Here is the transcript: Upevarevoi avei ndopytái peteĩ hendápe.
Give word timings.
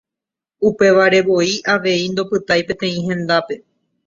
Upevarevoi 0.69 1.49
avei 1.75 2.01
ndopytái 2.15 2.59
peteĩ 2.73 2.97
hendápe. 3.11 3.55